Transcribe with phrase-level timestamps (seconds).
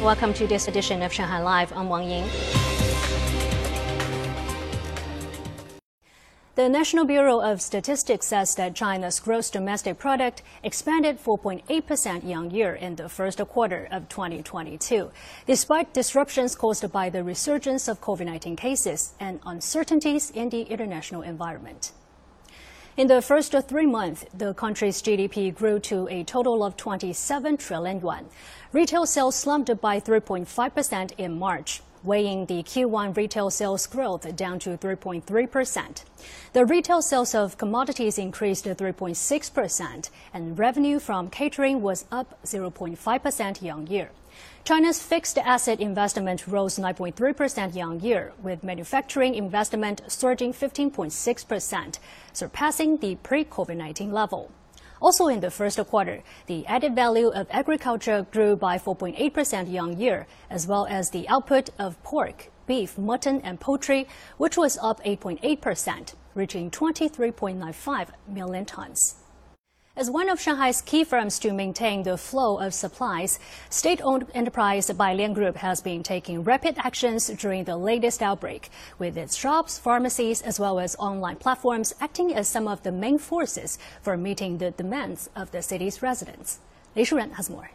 [0.00, 1.74] Welcome to this edition of Shanghai Live.
[1.76, 2.24] I'm Wang Ying.
[6.54, 12.96] The National Bureau of Statistics says that China's gross domestic product expanded 4.8% year-on-year in
[12.96, 15.10] the first quarter of 2022,
[15.46, 21.92] despite disruptions caused by the resurgence of COVID-19 cases and uncertainties in the international environment.
[23.00, 27.98] In the first three months, the country's GDP grew to a total of 27 trillion
[27.98, 28.26] yuan.
[28.74, 34.76] Retail sales slumped by 3.5% in March, weighing the Q1 retail sales growth down to
[34.76, 36.04] 3.3%.
[36.52, 44.10] The retail sales of commodities increased 3.6%, and revenue from catering was up 0.5% year-on-year.
[44.64, 51.98] China's fixed asset investment rose 9.3% year-on-year, with manufacturing investment surging 15.6%,
[52.32, 54.50] surpassing the pre-COVID-19 level.
[55.00, 60.66] Also in the first quarter, the added value of agriculture grew by 4.8% year-on-year, as
[60.66, 64.06] well as the output of pork, beef, mutton, and poultry,
[64.36, 69.16] which was up 8.8%, reaching 23.95 million tons.
[70.00, 75.34] As one of Shanghai's key firms to maintain the flow of supplies, state-owned enterprise Bailian
[75.34, 80.58] Group has been taking rapid actions during the latest outbreak, with its shops, pharmacies, as
[80.58, 85.28] well as online platforms acting as some of the main forces for meeting the demands
[85.36, 86.60] of the city's residents.
[86.96, 87.72] Li Shuren has more.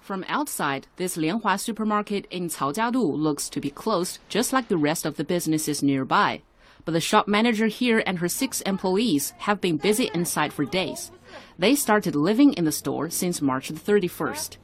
[0.00, 5.06] From outside, this Lianhua supermarket in Caojiadu looks to be closed just like the rest
[5.06, 6.42] of the businesses nearby
[6.84, 11.10] but the shop manager here and her six employees have been busy inside for days.
[11.58, 14.56] They started living in the store since March the 31st.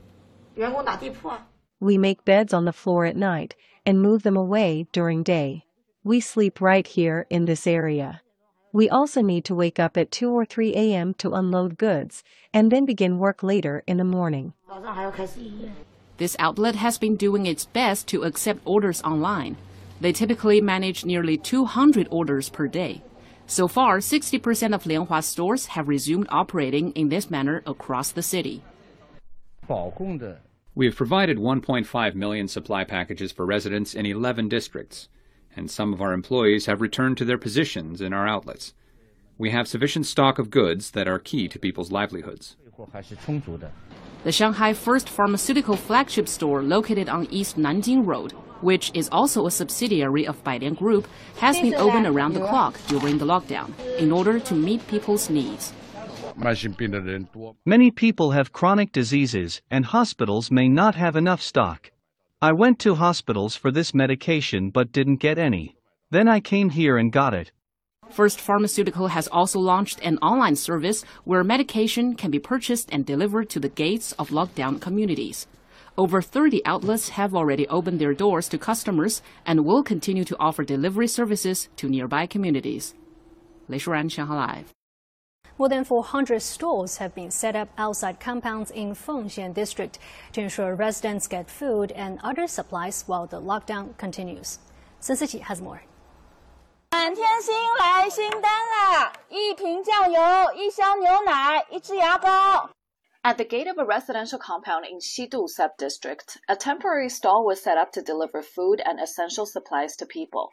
[1.80, 3.54] We make beds on the floor at night
[3.86, 5.64] and move them away during day.
[6.02, 8.22] We sleep right here in this area.
[8.72, 11.14] We also need to wake up at 2 or 3 a.m.
[11.14, 14.52] to unload goods and then begin work later in the morning.
[16.18, 19.56] This outlet has been doing its best to accept orders online.
[20.00, 23.02] They typically manage nearly 200 orders per day.
[23.46, 28.62] So far, 60% of Lianhua stores have resumed operating in this manner across the city.
[30.74, 35.08] We have provided 1.5 million supply packages for residents in 11 districts,
[35.56, 38.74] and some of our employees have returned to their positions in our outlets.
[39.38, 42.56] We have sufficient stock of goods that are key to people's livelihoods.
[44.24, 49.50] The Shanghai First Pharmaceutical flagship store located on East Nanjing Road which is also a
[49.50, 51.08] subsidiary of Bailian Group,
[51.38, 55.72] has been open around the clock during the lockdown in order to meet people's needs.
[57.64, 61.90] Many people have chronic diseases and hospitals may not have enough stock.
[62.40, 65.76] I went to hospitals for this medication but didn't get any.
[66.10, 67.50] Then I came here and got it.
[68.10, 73.50] First Pharmaceutical has also launched an online service where medication can be purchased and delivered
[73.50, 75.46] to the gates of lockdown communities.
[75.97, 80.63] Over 30 outlets have already opened their doors to customers and will continue to offer
[80.63, 82.95] delivery services to nearby communities.
[83.67, 84.73] Lei Shuran, Shanghai Live.
[85.59, 89.99] More than 400 stores have been set up outside compounds in Fengxian district
[90.33, 94.57] to ensure residents get food and other supplies while the lockdown continues.
[94.99, 95.81] Sun Siqi has more.
[96.91, 99.13] 满天星来新单啦！
[99.29, 100.21] 一瓶酱油，
[100.55, 102.69] 一箱牛奶，一支牙膏。
[103.28, 107.76] at the gate of a residential compound in Xidu sub-district, a temporary stall was set
[107.76, 110.48] up to deliver food and essential supplies to people.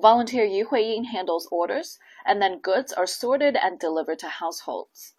[0.00, 5.14] Volunteer Yu Huiyin handles orders, and then goods are sorted and delivered to households.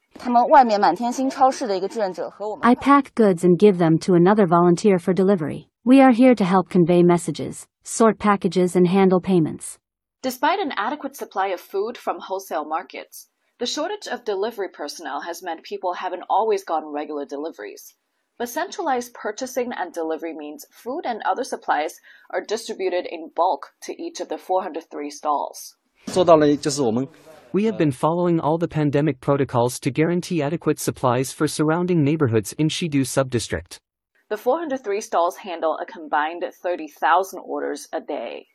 [2.64, 5.68] I pack goods and give them to another volunteer for delivery.
[5.84, 9.80] We are here to help convey messages, sort packages and handle payments.
[10.22, 15.42] Despite an adequate supply of food from wholesale markets, the shortage of delivery personnel has
[15.42, 17.96] meant people haven't always gotten regular deliveries.
[18.38, 22.02] But centralized purchasing and delivery means food and other supplies
[22.32, 25.78] are distributed in bulk to each of the 403 stalls.
[27.54, 32.52] We have been following all the pandemic protocols to guarantee adequate supplies for surrounding neighborhoods
[32.54, 33.78] in Xidu subdistrict.
[34.30, 38.48] The 403 stalls handle a combined 30,000 orders a day.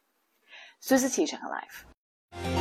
[0.81, 2.60] Susie Live.